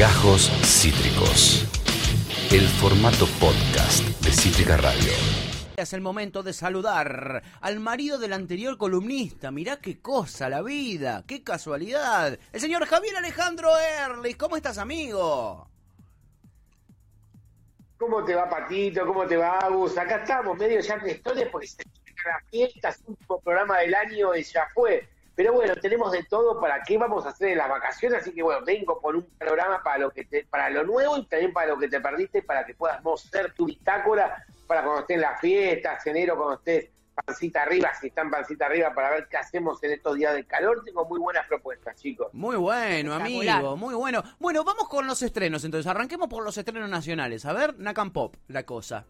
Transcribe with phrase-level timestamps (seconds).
[0.00, 1.66] Gajos Cítricos.
[2.50, 5.12] El formato podcast de Cítrica Radio.
[5.76, 9.50] Es el momento de saludar al marido del anterior columnista.
[9.50, 12.38] Mirá qué cosa la vida, qué casualidad.
[12.50, 14.38] El señor Javier Alejandro Erlich.
[14.38, 15.68] ¿Cómo estás, amigo?
[17.98, 19.04] ¿Cómo te va, Patito?
[19.04, 19.98] ¿Cómo te va, Agus?
[19.98, 21.84] Acá estamos, medio ya de porque se
[22.24, 25.06] la fiesta, es último programa del año y ya fue.
[25.34, 28.42] Pero bueno, tenemos de todo para qué vamos a hacer en las vacaciones, así que
[28.42, 31.68] bueno, vengo por un programa para lo que te, para lo nuevo y también para
[31.68, 35.40] lo que te perdiste, para que puedas mostrar tu bitácora para cuando estés en las
[35.40, 36.90] fiestas, enero, cuando estés
[37.26, 40.82] pancita arriba, si están pancita arriba, para ver qué hacemos en estos días de calor.
[40.84, 42.32] Tengo muy buenas propuestas, chicos.
[42.32, 44.22] Muy bueno, amigo, muy bueno.
[44.38, 47.44] Bueno, vamos con los estrenos, entonces arranquemos por los estrenos nacionales.
[47.46, 49.06] A ver, Nakam Pop, la cosa.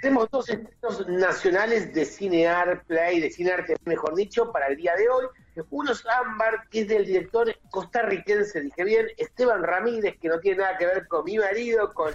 [0.00, 5.08] Tenemos dos estrenos nacionales de Cinear Play, de Cinearte, mejor dicho, para el día de
[5.08, 5.26] hoy.
[5.70, 10.58] Uno es Ámbar, que es del director costarricense, dije bien, Esteban Ramírez, que no tiene
[10.58, 12.12] nada que ver con mi marido, con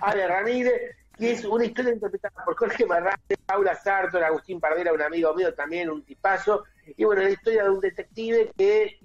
[0.00, 5.02] Ale Ramírez, y es una historia interpretada por Jorge Marrante, Paula Sartor, Agustín Pardera, un
[5.02, 6.64] amigo mío también, un tipazo.
[6.96, 9.00] Y bueno, la historia de un detective que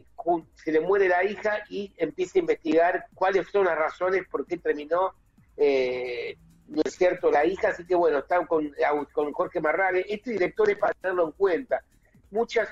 [0.55, 4.57] se le muere la hija y empieza a investigar cuáles son las razones por qué
[4.57, 5.13] terminó
[5.57, 6.37] eh,
[6.73, 8.73] no es cierto, la hija, así que bueno, están con,
[9.11, 10.05] con Jorge Marrale.
[10.09, 11.83] Este director es para tenerlo en cuenta.
[12.31, 12.67] Muchas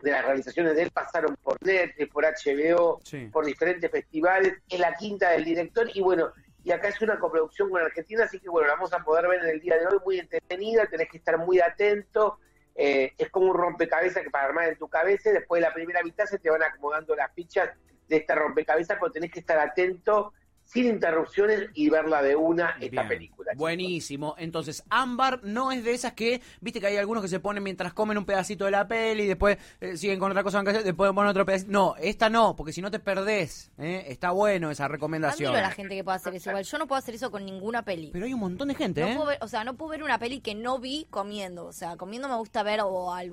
[0.00, 4.54] de las realizaciones de él pasaron por Netflix, por HBO, por diferentes festivales.
[4.68, 6.32] Es la quinta del director y bueno,
[6.64, 9.44] y acá es una coproducción con Argentina, así que bueno, la vamos a poder ver
[9.44, 12.38] en el día de hoy muy entretenida, tenés que estar muy atento.
[12.74, 16.02] Eh, es como un rompecabezas que para armar en tu cabeza, después de la primera
[16.02, 17.70] mitad se te van acomodando las fichas
[18.08, 20.32] de esta rompecabezas, pero tenés que estar atento
[20.68, 23.52] sin interrupciones y verla de una esta película.
[23.56, 24.34] Buenísimo.
[24.36, 27.94] Entonces, Ámbar no es de esas que, viste que hay algunos que se ponen mientras
[27.94, 31.30] comen un pedacito de la peli y después eh, siguen con otra cosa, después ponen
[31.30, 31.72] otro pedacito.
[31.72, 33.72] No, esta no, porque si no te perdés.
[33.78, 34.04] ¿eh?
[34.08, 35.48] Está bueno esa recomendación.
[35.48, 36.50] Admiro a la gente que puede hacer eso.
[36.50, 38.10] Igual yo no puedo hacer eso con ninguna peli.
[38.12, 39.18] Pero hay un montón de gente, ¿eh?
[39.40, 41.64] o sea, no puedo ver una peli que no vi comiendo.
[41.64, 43.32] O sea, comiendo me gusta ver o al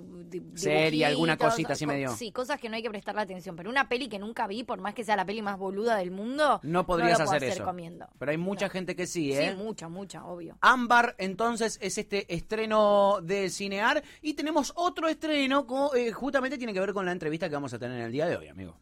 [0.56, 2.16] serie, alguna cosita así medio.
[2.16, 3.58] Sí, cosas que no hay que prestarle atención.
[3.58, 6.12] Pero una peli que nunca vi, por más que sea la peli más boluda del
[6.12, 7.66] mundo, no podrías hacer, eso.
[7.66, 8.08] Comiendo.
[8.18, 9.52] Pero hay mucha gente que sí, ¿eh?
[9.52, 10.58] Sí, mucha, mucha, obvio.
[10.62, 14.04] Ámbar, entonces, es este estreno de Cinear.
[14.22, 17.74] Y tenemos otro estreno, que eh, justamente tiene que ver con la entrevista que vamos
[17.74, 18.78] a tener en el día de hoy, amigo.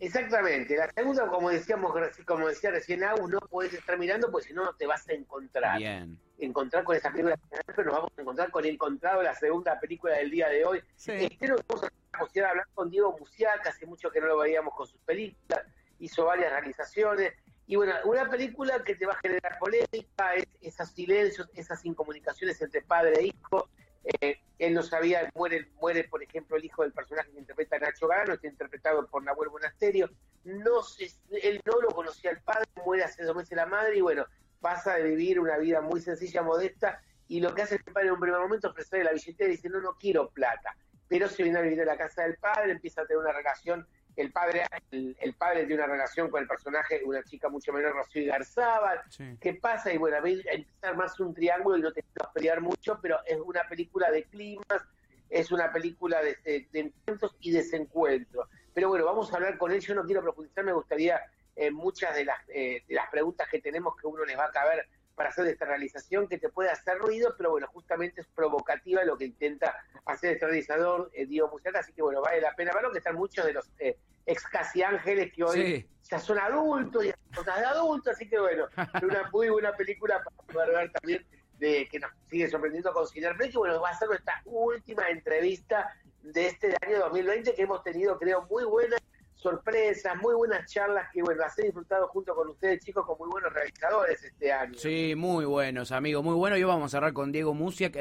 [0.00, 0.76] Exactamente.
[0.76, 1.92] La segunda, como decíamos,
[2.24, 5.12] como decía recién Agus, no puedes estar mirando porque si no, no te vas a
[5.12, 5.78] encontrar.
[5.78, 6.18] Bien.
[6.38, 10.30] Encontrar con esa película, pero nos vamos a encontrar con Encontrado, la segunda película del
[10.30, 10.82] día de hoy.
[10.96, 11.12] Sí.
[11.12, 15.00] Este vamos a hablar con Diego Musiaca, hace mucho que no lo veíamos con sus
[15.02, 15.66] películas,
[16.00, 17.32] hizo varias realizaciones.
[17.66, 22.60] Y bueno, una película que te va a generar polémica, es, esos silencios, esas incomunicaciones
[22.60, 23.68] entre padre e hijo.
[24.02, 28.08] Eh, él no sabía, muere, muere, por ejemplo, el hijo del personaje que interpreta Nacho
[28.08, 30.10] Garano, está interpretado por Nahuel Monasterio.
[30.44, 31.10] No se,
[31.42, 34.26] él no lo conocía al padre, muere hace dos meses la madre y bueno,
[34.60, 37.00] pasa de vivir una vida muy sencilla, modesta.
[37.28, 39.52] Y lo que hace el padre en un primer momento es ofrecerle la billetera y
[39.52, 40.74] dice, no, no quiero plata.
[41.06, 43.86] Pero se viene a vivir a la casa del padre, empieza a tener una relación
[44.16, 48.30] el padre, el, padre tiene una relación con el personaje, una chica mucho menor, Rocío
[48.30, 49.00] Garzábal.
[49.40, 49.92] ¿Qué pasa?
[49.92, 53.38] Y bueno, empieza a armarse un triángulo y no te a pelear mucho, pero es
[53.38, 54.82] una película de climas,
[55.28, 58.48] es una película de, encuentros y desencuentros.
[58.74, 59.80] Pero bueno, vamos a hablar con él.
[59.80, 61.20] Yo no quiero profundizar, me gustaría
[61.56, 64.50] eh, muchas de las, eh, de las preguntas que tenemos que uno les va a
[64.50, 64.86] caber
[65.20, 69.18] para hacer esta realización que te puede hacer ruido, pero bueno, justamente es provocativa lo
[69.18, 69.76] que intenta
[70.06, 73.16] hacer este realizador eh, Diego Musiata, así que bueno, vale la pena verlo, que están
[73.16, 77.66] muchos de los eh, ex casi ángeles que hoy ya son adultos y cosas de
[77.66, 78.66] adultos, así que bueno,
[79.02, 81.26] una muy buena película para poder ver también
[81.58, 85.06] de que nos sigue sorprendiendo con Cinear Play, que bueno, va a ser nuestra última
[85.10, 88.96] entrevista de este año 2020 que hemos tenido, creo, muy buena
[89.40, 93.28] sorpresas, muy buenas charlas que, bueno, las he disfrutado junto con ustedes, chicos, con muy
[93.28, 94.74] buenos realizadores este año.
[94.76, 96.56] Sí, muy buenos, amigo, muy bueno.
[96.56, 98.00] Y vamos a cerrar con Diego Musiak, eh,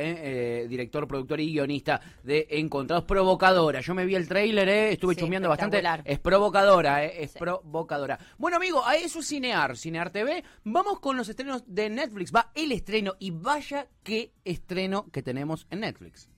[0.64, 3.80] eh, director, productor y guionista de Encontrados Provocadora.
[3.82, 5.82] Yo me vi el tráiler, eh, estuve chumeando bastante.
[6.06, 8.20] Es provocadora, eh, es provocadora.
[8.38, 10.44] Bueno, amigo, a eso es Cinear, Cinear TV.
[10.64, 12.34] Vamos con los estrenos de Netflix.
[12.34, 16.30] Va el estreno y vaya qué estreno que tenemos en Netflix.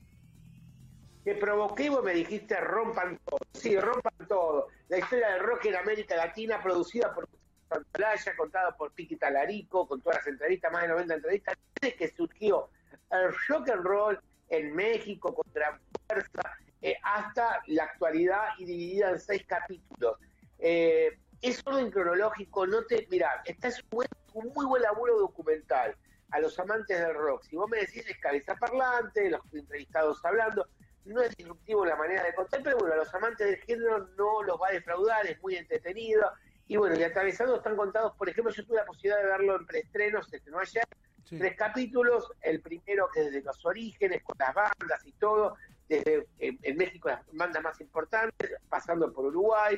[1.23, 3.39] Te provoqué vos me dijiste rompan todo.
[3.53, 4.67] Sí, rompan todo.
[4.87, 7.29] La historia del rock en América Latina, producida por
[7.69, 12.07] Santolaya, contada por Piqui Talarico, con todas las entrevistas, más de 90 entrevistas, desde que
[12.09, 12.69] surgió
[13.11, 14.19] el rock and roll
[14.49, 20.17] en México contra fuerza, eh, hasta la actualidad y dividida en seis capítulos.
[20.57, 23.07] Eh, es orden cronológico, no te.
[23.11, 25.95] Mira, está es un, un muy buen laburo documental
[26.31, 27.43] a los amantes del rock.
[27.43, 30.67] Si vos me decís es cabeza parlante, los entrevistados hablando,
[31.05, 34.43] no es disruptivo la manera de contar, pero bueno, a los amantes del género no
[34.43, 36.31] los va a defraudar, es muy entretenido.
[36.67, 39.65] Y bueno, y atravesando están contados, por ejemplo, yo tuve la posibilidad de verlo en
[39.65, 40.83] preestrenos, se estrenó ayer,
[41.27, 45.55] tres capítulos, el primero que desde los orígenes, con las bandas y todo,
[45.89, 49.77] desde en, México las bandas más importantes, pasando por Uruguay,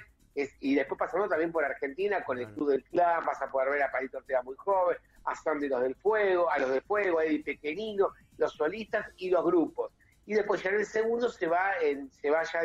[0.59, 3.83] y después pasando también por Argentina con el Club del Clan, vas a poder ver
[3.83, 7.25] a Palito Ortega muy joven, a Sandy los del Fuego, a los del Fuego, a
[7.25, 9.91] Eddie Pequeñino, los solistas y los grupos.
[10.25, 12.61] Y después ya en el segundo se va en, se vaya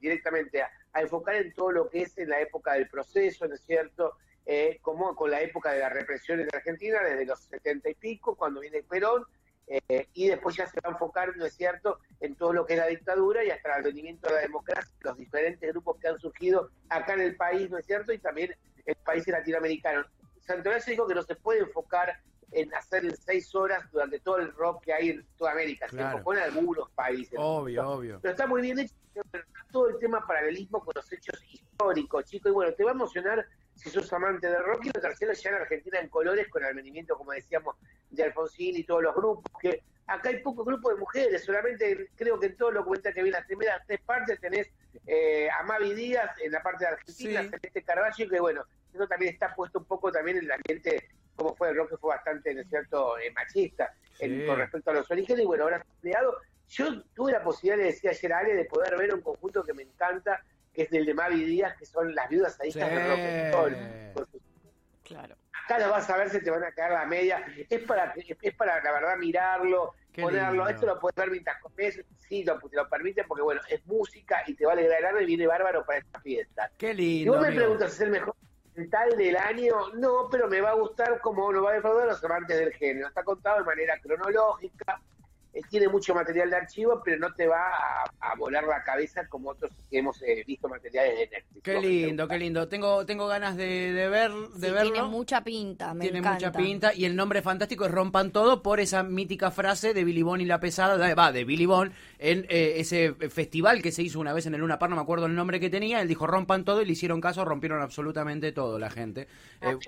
[0.00, 3.62] directamente a, enfocar en todo lo que es en la época del proceso, ¿no es
[3.62, 4.16] cierto?
[4.46, 8.34] Eh, como con la época de la represión en Argentina, desde los setenta y pico,
[8.34, 9.24] cuando viene Perón,
[9.66, 12.72] eh, y después ya se va a enfocar, ¿no es cierto?, en todo lo que
[12.72, 16.18] es la dictadura y hasta el advenimiento de la democracia, los diferentes grupos que han
[16.18, 20.06] surgido acá en el país, ¿no es cierto?, y también en países latinoamericanos.
[20.40, 22.20] Santoral dijo que no se puede enfocar
[22.52, 26.34] en hacer seis horas durante todo el rock que hay en toda América, se enfocó
[26.34, 27.38] en algunos países.
[27.38, 28.18] Obvio, obvio.
[28.20, 28.94] Pero está muy bien hecho,
[29.70, 33.46] todo el tema paralelismo con los hechos históricos, chicos, y bueno, te va a emocionar
[33.74, 36.70] si sos amante de rock, y lo tercero ya en Argentina en colores, con el
[36.70, 37.76] advenimiento, como decíamos,
[38.10, 42.38] de Alfonsín y todos los grupos, que acá hay pocos grupos de mujeres, solamente creo
[42.38, 44.70] que en todo lo cuenta que vi las primeras tres partes tenés
[45.06, 49.32] eh, a Mavi Díaz en la parte de Argentina, Celeste Carvalho, que bueno, eso también
[49.32, 51.08] está puesto un poco también en el ambiente,
[51.40, 53.94] como fue el rock, que fue bastante, ¿no es cierto?, eh, machista
[54.46, 56.36] con respecto a los orígenes, y bueno, ahora creado.
[56.68, 59.72] Yo tuve la posibilidad, le decía ayer a Ale, de poder ver un conjunto que
[59.72, 63.50] me encanta, que es del de Mavi Díaz, que son las viudas adictas de
[64.12, 64.28] rock
[65.02, 65.34] Claro.
[65.64, 67.44] Acá lo vas a ver, se te van a caer la media.
[67.68, 70.68] Es para, es para la verdad, mirarlo, ponerlo.
[70.68, 74.44] Esto lo puedes ver mientras comes, sí, lo, te lo permiten, porque bueno, es música
[74.46, 76.70] y te va a alegrar el alma y viene bárbaro para esta fiesta.
[76.76, 77.32] Qué lindo.
[77.32, 78.36] Si vos me preguntas si es el mejor
[78.88, 82.24] tal del año, no, pero me va a gustar como lo va a defraudar los
[82.24, 83.08] amantes del género.
[83.08, 85.00] Está contado de manera cronológica,
[85.52, 87.70] eh, tiene mucho material de archivo, pero no te va
[88.20, 91.62] a, volar la cabeza como otros que hemos eh, visto materiales de Netflix.
[91.64, 92.68] Qué lindo, qué lindo.
[92.68, 94.92] Tengo tengo ganas de, ver de verlo.
[94.92, 98.78] Tiene mucha pinta, me Tiene mucha pinta y el nombre fantástico es Rompan Todo por
[98.78, 102.74] esa mítica frase de Billy Bond y la pesada, va, de Billy Bond en eh,
[102.76, 105.34] ese festival que se hizo una vez en el Luna Par, no me acuerdo el
[105.34, 108.90] nombre que tenía, él dijo Rompan Todo y le hicieron caso, rompieron absolutamente todo la
[108.90, 109.26] gente.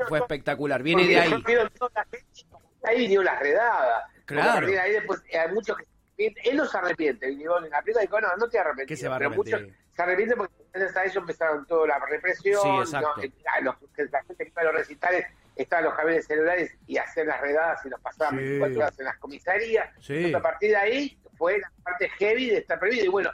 [0.09, 0.83] fue espectacular.
[0.83, 1.33] Viene de ahí.
[2.85, 4.67] Ahí vino la redada Claro.
[4.67, 5.77] ahí después hay muchos
[6.17, 9.01] que él no se arrepiente, digo, en la película dijo, no, no te arrepientes.
[9.01, 9.61] se va a pero muchos
[9.95, 13.23] se arrepienten porque gracias a eso empezaron toda la represión, sí, ¿no?
[13.23, 13.31] Eh,
[13.63, 13.77] los,
[14.11, 15.27] la gente que iba a los recitales
[15.57, 19.19] estaban los camiones celulares y hacían las redadas y los pasaban 24 horas en las
[19.19, 19.91] comisarías.
[20.35, 23.05] a partir de ahí fue la parte heavy de estar prohibido.
[23.05, 23.31] Y bueno,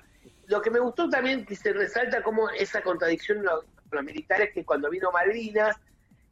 [0.46, 4.64] lo que me gustó también que se resalta como esa contradicción los, los militares que
[4.64, 5.76] cuando vino Malvinas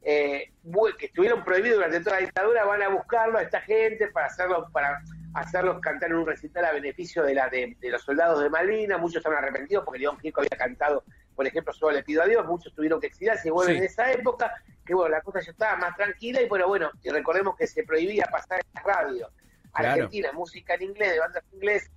[0.03, 0.53] eh,
[0.99, 4.69] que estuvieron prohibidos durante toda la dictadura, van a buscarlo a esta gente para hacerlo,
[4.73, 5.03] para
[5.35, 9.19] hacerlos cantar en un recital a beneficio de la de, los soldados de Malvinas, muchos
[9.19, 11.05] estaban arrepentidos porque León Gieco había cantado,
[11.35, 14.11] por ejemplo, solo le pido a Dios, muchos tuvieron que exiliarse y bueno, en esa
[14.13, 14.53] época,
[14.85, 17.85] que bueno, la cosa ya estaba más tranquila y bueno, bueno, y recordemos que se
[17.85, 19.31] prohibía pasar en la radio
[19.73, 21.91] Argentina, música en inglés, de bandas inglesas,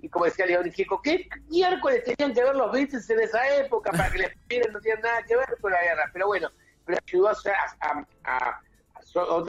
[0.00, 3.90] y como decía León Gieco, ¿qué miércoles tenían que ver los Beatles en esa época
[3.92, 4.72] para que les pidieran?
[4.72, 6.50] No tienen nada que ver con la guerra, pero bueno,
[7.06, 7.34] ayudó a,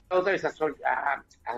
[0.09, 0.51] otra vez a,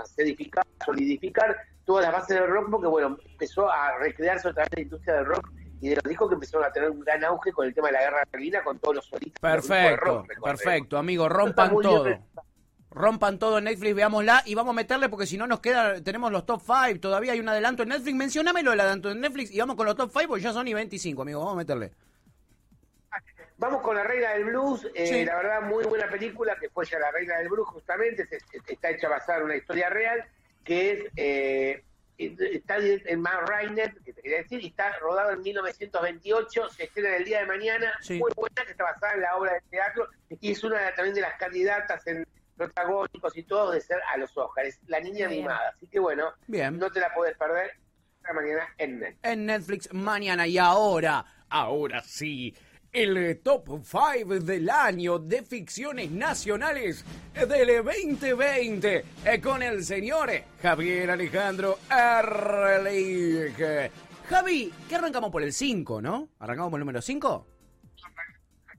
[0.06, 1.56] solidificar, solidificar
[1.86, 5.26] todas las bases del rock, porque bueno, empezó a recrearse otra vez la industria del
[5.26, 5.50] rock
[5.82, 7.94] y de los discos que empezaron a tener un gran auge con el tema de
[7.94, 9.40] la guerra carlina, con todos los solistas.
[9.40, 12.06] Perfecto, perfecto, amigo, rompan todo.
[12.92, 16.32] Rompan todo en Netflix, veámosla y vamos a meterle porque si no nos queda, tenemos
[16.32, 19.60] los top 5, todavía hay un adelanto en Netflix, mencionámelo el adelanto en Netflix y
[19.60, 21.92] vamos con los top 5 porque ya son y 25, amigo, vamos a meterle.
[23.60, 26.98] Vamos con La Reina del Blues, eh, la verdad muy buena película, que fue ya
[26.98, 28.26] La Reina del Blues justamente,
[28.66, 30.24] está hecha basada en una historia real,
[30.64, 31.84] que es, eh,
[32.18, 37.18] está en Matt Reiner, que te quería decir, y está rodado en 1928, se estrena
[37.18, 40.08] el día de mañana, muy buena, que está basada en la obra de teatro,
[40.40, 42.26] y es una también de las candidatas en
[42.56, 46.92] protagónicos y todo de ser a los Oscars, la niña animada, así que bueno, no
[46.92, 47.74] te la puedes perder
[48.34, 49.20] mañana en Netflix.
[49.24, 52.56] En Netflix mañana y ahora, ahora sí
[52.92, 60.32] el top 5 del año de ficciones nacionales del 2020 eh, con el señor
[60.62, 63.92] Javier Alejandro Erlich.
[64.28, 66.30] Javi, ¿qué arrancamos por el 5, no?
[66.40, 67.48] ¿Arrancamos por el número 5?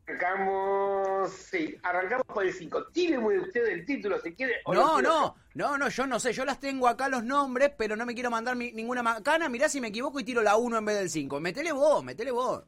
[0.07, 2.87] Arrancamos, sí, arrancamos por el 5.
[2.93, 4.55] Tiene usted el título si quiere.
[4.67, 8.07] no, no, no, no, yo no sé, yo las tengo acá los nombres, pero no
[8.07, 9.49] me quiero mandar ninguna macana.
[9.49, 11.39] Mirá si me equivoco y tiro la 1 en vez del 5.
[11.39, 12.65] Metele vos, metele vos.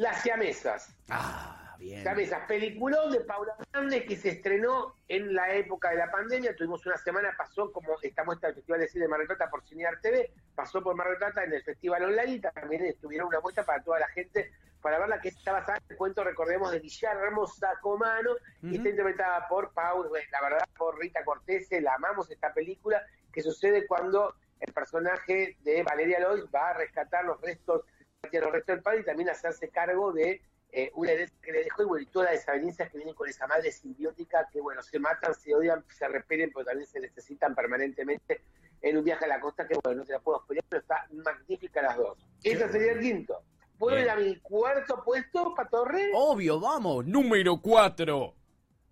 [0.00, 0.96] Las siamesas.
[1.10, 2.02] Ah, bien.
[2.02, 2.28] ¿Sabes?
[2.28, 6.56] Esa peliculón de Paula Hernández que se estrenó en la época de la pandemia.
[6.56, 9.50] Tuvimos una semana, pasó como esta muestra del Festival de Cine de Mar del Plata
[9.50, 13.28] por Cinear TV, pasó por Mar del Plata en el Festival Online y también estuvieron
[13.28, 16.72] una muestra para toda la gente para verla que está basada en el cuento, recordemos,
[16.72, 18.30] de Guillermo Sacomano,
[18.62, 23.42] y está interpretada por Paul, la verdad, por Rita Cortés, la amamos esta película, que
[23.42, 27.84] sucede cuando el personaje de Valeria Lois va a rescatar los restos,
[28.22, 31.82] los restos del padre y también hacerse cargo de eh, una herencia que le dejó
[31.82, 35.34] y bueno, todas las desavenencias que vienen con esa madre simbiótica que bueno, se matan,
[35.34, 38.42] se odian, se repelen, pero también se necesitan permanentemente
[38.82, 41.06] en un viaje a la costa que bueno, no te la puedo explicar, pero está
[41.10, 42.18] magnífica las dos.
[42.42, 43.42] Ese sería el quinto.
[43.78, 46.10] ¿Puedo ir a mi cuarto puesto, Patorre?
[46.14, 47.06] Obvio, vamos.
[47.06, 48.34] Número cuatro.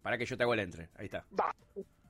[0.02, 0.88] Para que yo te hago el entre.
[0.96, 1.26] Ahí está.
[1.38, 1.54] Va.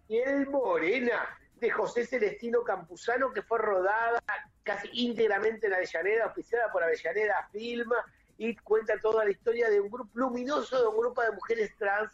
[0.08, 4.22] el Morena, de José Celestino Campuzano, que fue rodada
[4.68, 7.96] casi íntegramente en Avellaneda, oficiada por Avellaneda Filma,
[8.37, 12.12] y cuenta toda la historia de un grupo luminoso, de un grupo de mujeres trans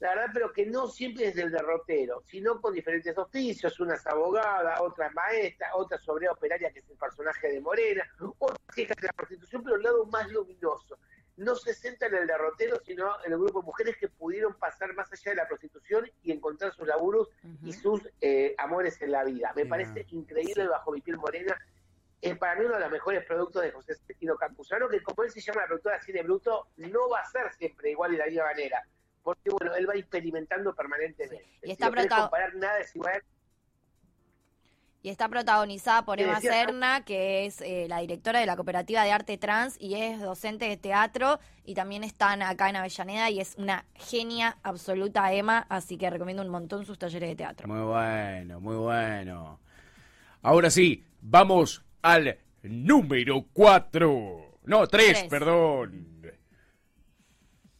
[0.00, 4.80] la verdad, pero que no siempre es del derrotero, sino con diferentes oficios, unas abogadas,
[4.80, 8.02] otras maestras, otra sobre operaria que es el personaje de Morena,
[8.38, 10.96] otras hijas de la prostitución, pero el lado más luminoso.
[11.36, 14.94] No se centra en el derrotero, sino en el grupo de mujeres que pudieron pasar
[14.94, 17.28] más allá de la prostitución y encontrar sus laburos
[17.62, 19.52] y sus eh, amores en la vida.
[19.54, 21.58] Me parece increíble bajo mi piel morena.
[22.20, 25.30] Es para mí uno de los mejores productos de José Celestino Campuzano, que como él
[25.30, 28.26] se llama la productora de cine bruto, no va a ser siempre igual de la
[28.26, 28.84] misma manera
[29.22, 31.46] porque bueno, él va experimentando permanentemente.
[31.62, 31.90] Y está
[35.02, 39.12] Y está protagonizada por Eva Serna, que es eh, la directora de la Cooperativa de
[39.12, 41.38] Arte Trans y es docente de teatro.
[41.64, 45.66] Y también están acá en Avellaneda y es una genia absoluta, Emma.
[45.68, 47.68] Así que recomiendo un montón sus talleres de teatro.
[47.68, 49.60] Muy bueno, muy bueno.
[50.42, 54.58] Ahora sí, vamos al número 4.
[54.64, 56.10] No, 3, perdón.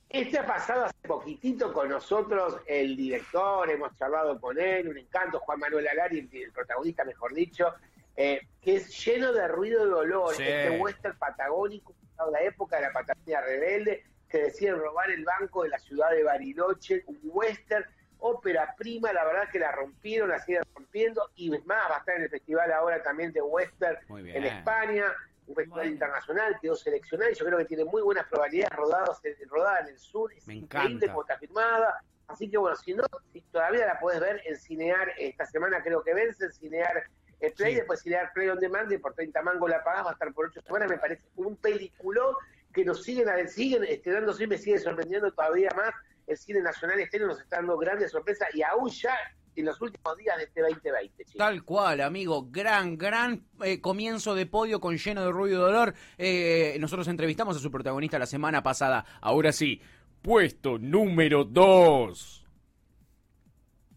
[0.08, 5.38] Este ha pasado hace poquitito con nosotros el director, hemos charlado con él, un encanto,
[5.38, 7.72] Juan Manuel Alari, el protagonista, mejor dicho,
[8.16, 10.32] eh, que es lleno de ruido y dolor.
[10.32, 11.94] Este western patagónico,
[12.26, 16.10] de la época de la Patagonia Rebelde, que deciden robar el banco de la ciudad
[16.10, 17.84] de Bariloche, un western,
[18.20, 22.16] ópera prima, la verdad que la rompieron, la siguen rompiendo, y más, va a estar
[22.16, 25.04] en el festival ahora también de western en España
[25.50, 29.80] un festival internacional, quedó seleccionado y yo creo que tiene muy buenas probabilidades rodadas, rodada
[29.80, 32.02] en el sur, es increíble como está firmada.
[32.28, 36.02] Así que bueno, si no, si todavía la puedes ver en Cinear, esta semana creo
[36.04, 37.02] que vence, en Cinear
[37.40, 40.12] el Play, después Cinear Play on Demand y por 30 mangos la pagas, va a
[40.12, 42.34] estar por 8 semanas, me parece un peliculón
[42.72, 45.92] que nos siguen, siguen estrenándose y me sigue sorprendiendo todavía más.
[46.30, 49.12] El cine nacional este nos está dando grandes sorpresas y aún ya
[49.56, 51.24] en los últimos días de este 2020.
[51.36, 52.46] Tal cual, amigo.
[52.48, 55.92] Gran, gran eh, comienzo de podio con lleno de ruido y dolor.
[56.16, 59.04] Eh, nosotros entrevistamos a su protagonista la semana pasada.
[59.20, 59.82] Ahora sí,
[60.22, 62.46] puesto número 2.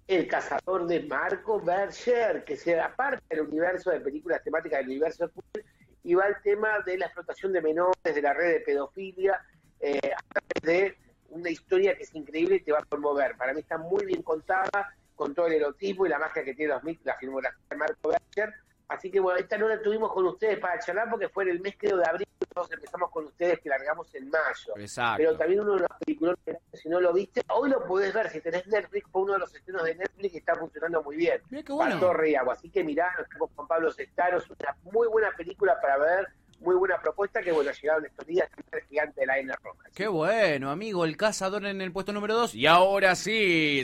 [0.07, 5.31] El cazador de Marco Berger, que se aparte del universo de películas temáticas del universo
[5.53, 5.63] de
[6.03, 9.39] y va al tema de la explotación de menores, de la red de pedofilia,
[9.79, 11.02] eh, a través de
[11.33, 13.35] una historia que es increíble y te va a conmover.
[13.35, 16.73] Para mí está muy bien contada, con todo el erotismo y la magia que tiene
[16.73, 18.53] los la filmografía de Marco Berger.
[18.87, 21.61] Así que bueno, esta no la tuvimos con ustedes para charlar porque fue en el
[21.61, 24.73] mes creo de abril, nosotros empezamos con ustedes que largamos en mayo.
[24.77, 25.17] Exacto.
[25.17, 26.35] Pero también uno de los películas,
[26.73, 29.55] si no lo viste, hoy lo podés ver, si tenés Netflix, fue uno de los
[29.55, 31.41] estrenos de Netflix que está funcionando muy bien.
[31.49, 32.51] Mira qué bueno.
[32.51, 36.27] Así que mirá, estamos con Pablo Sestaro, es una muy buena película para ver
[36.63, 39.89] muy buena propuesta que, bueno, llegaron estos días el gigante de la N roja.
[39.93, 42.55] Qué bueno, amigo, el cazador en el puesto número 2.
[42.55, 43.83] Y ahora sí,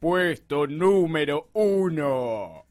[0.00, 2.64] puesto número 1.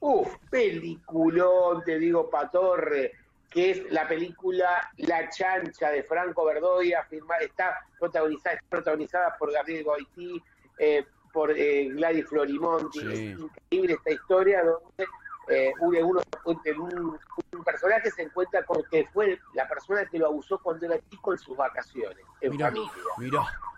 [0.00, 3.12] Uf, peliculón, te digo, Patorre,
[3.50, 7.06] que es la película La Chancha de Franco Verdoya,
[7.40, 10.42] está protagonizada, protagonizada por Gabriel Goití,
[10.78, 13.00] eh, por eh, Gladys Florimonti.
[13.00, 15.06] Es increíble esta historia donde
[15.50, 20.86] eh, un, un, personaje se encuentra con que fue la persona que lo abusó cuando
[20.86, 22.90] era chico en sus vacaciones, en familia.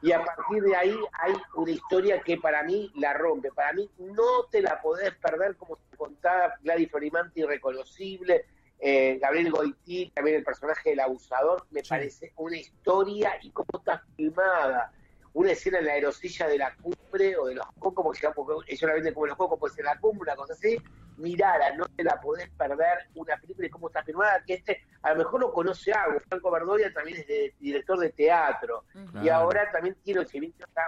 [0.03, 3.51] Y a partir de ahí hay una historia que para mí la rompe.
[3.53, 8.47] Para mí no te la podés perder como se contaba Gladys Florimanti, irreconocible.
[8.79, 14.03] Eh, Gabriel Goití, también el personaje del abusador, me parece una historia y cómo está
[14.17, 14.91] filmada
[15.33, 18.95] una escena en la aerosilla de la cumbre o de los cocos, porque ellos la
[18.95, 20.77] venden como los cocos, puede ser la cumbre, una cosa así,
[21.17, 25.13] mirala, no te la podés perder, una película y cómo está filmada, que este a
[25.13, 28.85] lo mejor lo conoce algo, Franco Verdoya también es director de teatro,
[29.23, 30.27] y ahora también tiene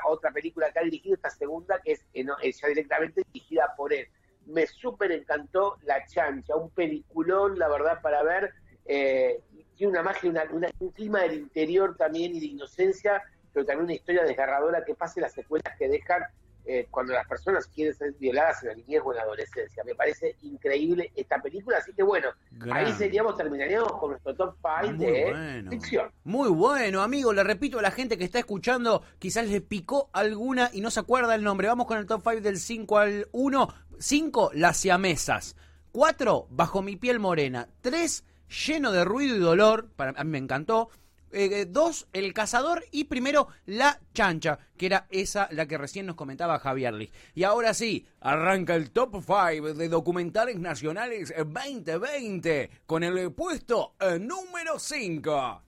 [0.08, 4.08] otra película que ha dirigido, esta segunda, que es, eh, ya directamente dirigida por él.
[4.46, 8.52] Me súper encantó La Chancha, un peliculón, la verdad, para ver,
[8.87, 9.40] eh,
[9.76, 10.32] tiene una magia,
[10.80, 13.22] un clima del interior también y de inocencia,
[13.52, 16.23] pero también una historia desgarradora que pase las secuelas que dejan
[16.64, 19.82] eh, cuando las personas quieren ser violadas en la niñez o en la adolescencia.
[19.85, 22.28] Me parece increíble esta película, así que bueno,
[22.71, 26.12] ahí seríamos, terminaríamos con nuestro top 5 de ficción.
[26.23, 30.71] Muy bueno, amigo, le repito a la gente que está escuchando, quizás le picó alguna
[30.73, 31.66] y no se acuerda el nombre.
[31.66, 33.68] Vamos con el top 5 del 5 al 1.
[33.99, 35.56] 5, Las siamesas.
[35.90, 37.68] 4, Bajo mi piel morena.
[37.80, 38.25] 3,
[38.66, 40.90] Lleno de ruido y dolor, para a mí me encantó.
[41.32, 46.16] Eh, dos, el cazador y primero la chancha, que era esa la que recién nos
[46.16, 47.10] comentaba Javier Lee.
[47.34, 54.18] Y ahora sí, arranca el top 5 de documentales nacionales 2020 con el puesto eh,
[54.18, 55.62] número 5.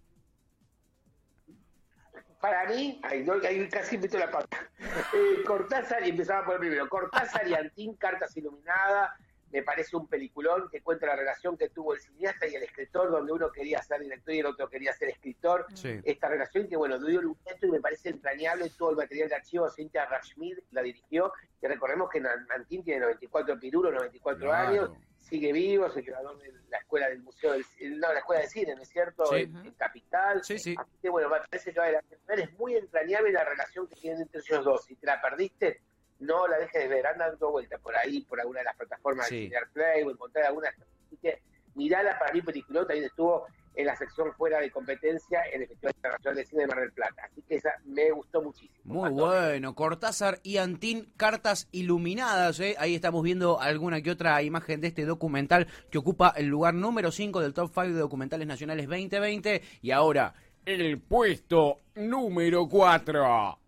[2.40, 4.68] Para mí, ahí, casi meto la pata.
[5.14, 9.12] Eh, Cortázar, y empezaba por el primero, Cortázar y Antín, Cartas Iluminadas,
[9.50, 13.10] me parece un peliculón que cuenta la relación que tuvo el cineasta y el escritor,
[13.10, 15.66] donde uno quería ser director y el otro quería ser escritor.
[16.04, 19.70] Esta relación que, bueno, dio un y me parece entrañable todo el material de archivo.
[19.70, 25.86] Cynthia Rashmid la dirigió, que recordemos que Nantín tiene 94 pirulos, 94 años, sigue vivo,
[25.86, 27.64] es el creador de la escuela del museo, del,
[27.98, 29.34] no, la escuela de cine, ¿no es cierto?
[29.34, 30.42] En, Capital.
[30.44, 30.74] Sí, sí.
[30.78, 34.64] Así que, bueno, me parece que es muy entrañable la relación que tienen entre ellos
[34.64, 34.84] dos.
[34.84, 35.80] Si te la perdiste,
[36.20, 39.28] no la dejes de ver, anda dando vueltas por ahí, por alguna de las plataformas
[39.28, 40.68] de Cinear Play o encontrar alguna.
[41.06, 41.42] Así que
[41.74, 45.94] mirala para mí, película, también estuvo en la sección fuera de competencia en el Festival
[45.96, 47.22] Internacional de Cine de Mar del Plata.
[47.30, 48.80] Así que esa me gustó muchísimo.
[48.84, 49.74] Muy bueno.
[49.74, 52.60] Cortázar y Antín, cartas iluminadas.
[52.60, 52.76] ¿eh?
[52.78, 57.10] Ahí estamos viendo alguna que otra imagen de este documental que ocupa el lugar número
[57.10, 59.62] 5 del Top 5 de documentales nacionales 2020.
[59.82, 63.63] Y ahora, el puesto número 4.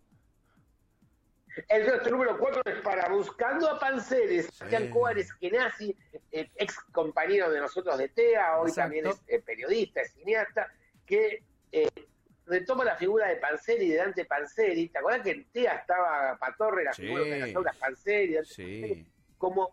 [1.67, 4.91] El nuestro número 4 es para Buscando a Panceres, Sebastián
[5.39, 5.95] que nazi,
[6.31, 10.71] eh, ex compañero de nosotros de TEA, hoy también es eh, periodista, es cineasta,
[11.05, 11.89] que eh,
[12.45, 14.89] retoma la figura de Panzeri, de Dante Panzeri.
[14.89, 19.05] ¿Te acuerdas que en TEA estaba Patorre, la figura de las aulas Panzeri?
[19.37, 19.71] Como,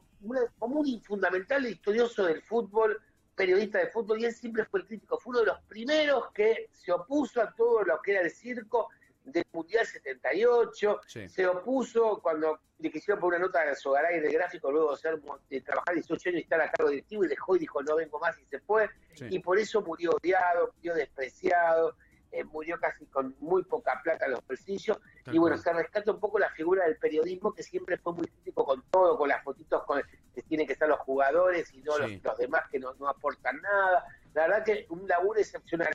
[0.59, 3.01] como un fundamental estudioso del fútbol,
[3.35, 5.19] periodista de fútbol, y él siempre fue el crítico.
[5.19, 8.91] Fue uno de los primeros que se opuso a todo lo que era el circo
[9.25, 14.71] del Mundial 78, se opuso cuando le quisieron poner una nota de Sogaray de gráfico,
[14.71, 17.61] luego de, ser, de trabajar 18 años y estar a cargo directivo, y dejó y
[17.61, 18.89] dijo no vengo más y se fue,
[19.31, 21.97] y por eso murió odiado, murió despreciado,
[22.33, 24.99] eh, murió casi con muy poca plata en los bolsillos,
[25.33, 28.65] y bueno, se rescata un poco la figura del periodismo que siempre fue muy crítico
[28.67, 30.03] con todo, con las fotitos con,
[30.35, 34.05] que tienen que estar los jugadores y no los, demás que no, no aportan nada
[34.35, 35.91] la verdad que un laburo excepcional,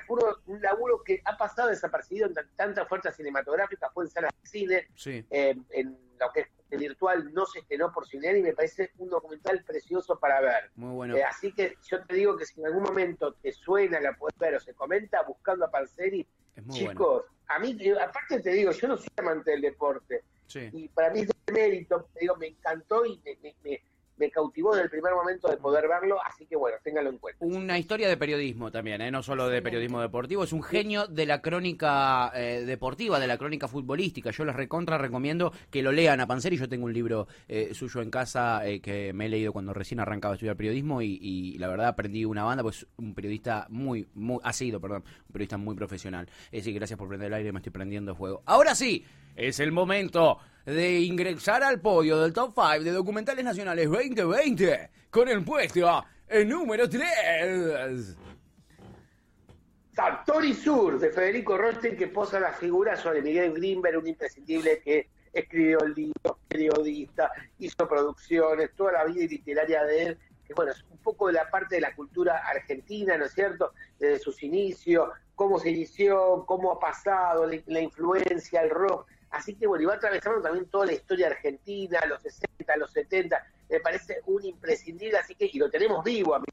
[0.46, 5.56] un laburo que ha pasado desapercibido en tantas fuerzas cinematográficas, pueden ser de cine, eh,
[5.72, 9.64] en lo que es virtual no se estrenó por cine y me parece un documental
[9.64, 10.72] precioso para ver.
[10.76, 11.18] Muy bueno.
[11.18, 14.38] Eh, así que yo te digo que si en algún momento te suena, la puedes
[14.38, 16.26] ver o se comenta buscando a Parceri,
[16.70, 20.24] chicos, a mí, aparte te digo, yo no soy amante del deporte.
[20.54, 23.82] Y para mí es de mérito, te digo, me encantó y me me
[24.32, 27.46] cautivó desde el primer momento de poder verlo, así que bueno, téngalo en cuenta.
[27.46, 29.12] Una historia de periodismo también, ¿eh?
[29.12, 33.38] no solo de periodismo deportivo, es un genio de la crónica eh, deportiva, de la
[33.38, 34.32] crónica futbolística.
[34.32, 36.58] Yo les recontra recomiendo que lo lean a Panseri.
[36.58, 40.00] Yo tengo un libro eh, suyo en casa eh, que me he leído cuando recién
[40.00, 44.40] arrancaba a estudiar periodismo y, la verdad aprendí una banda, pues un periodista muy, muy,
[44.44, 46.28] ha sido, perdón, un periodista muy profesional.
[46.46, 48.42] Es decir, gracias por prender el aire, me estoy prendiendo fuego.
[48.46, 49.06] Ahora sí,
[49.36, 55.28] es el momento de ingresar al podio del Top 5 de documentales nacionales 2020 con
[55.28, 58.16] el puesto el número 3.
[59.94, 65.10] Sartori Sur de Federico Rosten que posa la figura sobre Miguel Grimberg, un imprescindible que
[65.34, 70.84] escribió el libro, periodista, hizo producciones, toda la vida literaria de él, que bueno, es
[70.90, 73.74] un poco de la parte de la cultura argentina, ¿no es cierto?
[74.00, 79.68] Desde sus inicios, cómo se inició, cómo ha pasado, la influencia, el rock, Así que
[79.68, 84.22] bueno, y va atravesando también toda la historia argentina, los 60, los 70, me parece
[84.26, 86.46] un imprescindible, así que, y lo tenemos vivo, a mi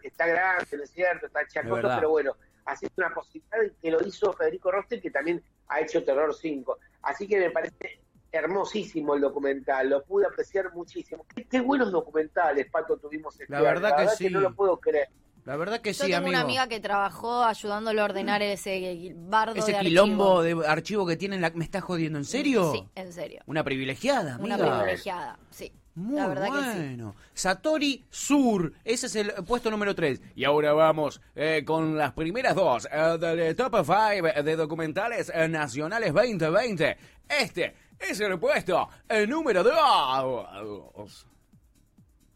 [0.00, 1.26] que está grande, ¿no es cierto?
[1.26, 5.42] Está chacoso, pero bueno, así es una posibilidad que lo hizo Federico Roster, que también
[5.68, 6.78] ha hecho Terror 5.
[7.02, 11.26] Así que me parece hermosísimo el documental, lo pude apreciar muchísimo.
[11.50, 14.30] Qué, buenos documentales, Pato, tuvimos este La verdad, que sí.
[14.30, 15.08] no lo puedo creer.
[15.44, 19.56] La verdad que sí, Yo tengo una amiga que trabajó ayudándole a ordenar ese bardo
[19.56, 21.50] ese quilombo de archivo que tiene la...
[21.50, 22.18] ¿Me estás jodiendo?
[22.18, 22.72] ¿En serio?
[22.72, 23.42] Sí, en serio.
[23.46, 24.56] Una privilegiada, amiga.
[24.56, 25.72] Una privilegiada, sí.
[25.94, 27.12] Muy la verdad bueno.
[27.12, 27.30] Que sí.
[27.34, 30.22] Satori Sur, ese es el puesto número 3.
[30.36, 35.48] Y ahora vamos eh, con las primeras dos eh, del Top 5 de documentales eh,
[35.48, 36.96] nacionales 2020.
[37.28, 41.26] Este es el puesto el número 2.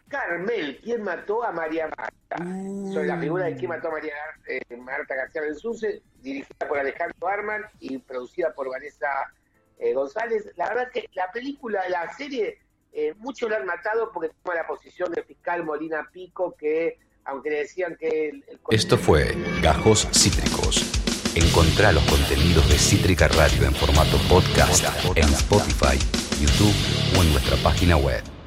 [0.09, 2.37] Carmel, ¿quién mató a María Marta?
[2.92, 4.14] Sobre la figura de quién mató a María
[4.49, 9.09] eh, Marta García Benzunce, dirigida por Alejandro Arman y producida por Vanessa
[9.79, 10.53] eh, González.
[10.57, 12.59] La verdad que la película, la serie,
[12.92, 17.51] eh, muchos la han matado porque toma la posición del fiscal Molina Pico, que aunque
[17.51, 18.40] le decían que...
[18.71, 20.85] Esto fue Gajos Cítricos.
[21.35, 24.85] Encontrá los contenidos de Cítrica Radio en formato podcast
[25.16, 25.99] en Spotify,
[26.40, 28.37] YouTube o en nuestra página web.